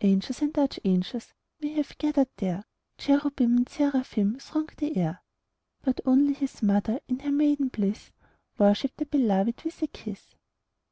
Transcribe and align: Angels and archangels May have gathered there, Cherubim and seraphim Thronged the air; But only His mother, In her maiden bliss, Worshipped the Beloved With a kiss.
Angels 0.00 0.40
and 0.42 0.56
archangels 0.56 1.34
May 1.60 1.70
have 1.70 1.98
gathered 1.98 2.28
there, 2.36 2.62
Cherubim 2.98 3.56
and 3.56 3.68
seraphim 3.68 4.38
Thronged 4.38 4.74
the 4.76 4.96
air; 4.96 5.20
But 5.80 6.00
only 6.06 6.34
His 6.34 6.62
mother, 6.62 7.00
In 7.08 7.18
her 7.18 7.32
maiden 7.32 7.66
bliss, 7.66 8.12
Worshipped 8.58 8.98
the 8.98 9.06
Beloved 9.06 9.60
With 9.64 9.82
a 9.82 9.88
kiss. 9.88 10.36